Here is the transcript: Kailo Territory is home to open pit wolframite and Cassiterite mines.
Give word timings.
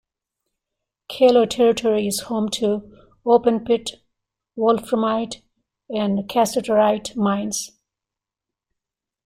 Kailo 1.11 1.45
Territory 1.47 2.07
is 2.07 2.21
home 2.21 2.49
to 2.53 2.91
open 3.23 3.63
pit 3.63 4.01
wolframite 4.57 5.43
and 5.91 6.27
Cassiterite 6.27 7.15
mines. 7.15 7.73